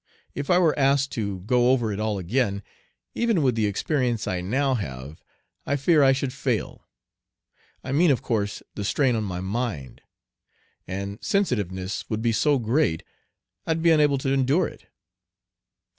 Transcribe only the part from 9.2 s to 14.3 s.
my mind and sensitiveness would be so great I'd be unable